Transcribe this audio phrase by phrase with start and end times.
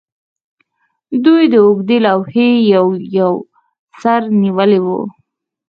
[1.23, 2.85] دوی د اوږدې لوحې یو
[3.17, 3.31] یو
[4.01, 4.87] سر نیولی و